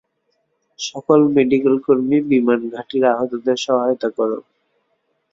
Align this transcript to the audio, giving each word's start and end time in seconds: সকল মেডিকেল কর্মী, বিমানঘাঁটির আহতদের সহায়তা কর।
সকল 0.79 1.19
মেডিকেল 1.35 1.75
কর্মী, 1.85 2.17
বিমানঘাঁটির 2.29 3.03
আহতদের 3.13 3.57
সহায়তা 3.57 4.09
কর। 4.09 4.29